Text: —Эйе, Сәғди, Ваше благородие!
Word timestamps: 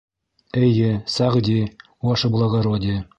—Эйе, 0.61 0.87
Сәғди, 1.17 1.59
Ваше 2.09 2.33
благородие! 2.37 2.99